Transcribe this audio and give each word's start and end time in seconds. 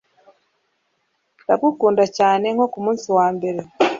ndagukunda 1.43 2.03
cyane 2.17 2.45
nko 2.55 2.65
kumunsi 2.73 3.07
wa 3.17 3.27
mbere 3.35 3.59